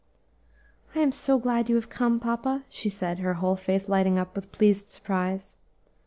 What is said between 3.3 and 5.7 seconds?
whole face lighting up with pleased surprise.